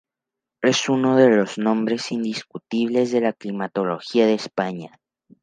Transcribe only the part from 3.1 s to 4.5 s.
de la Climatología de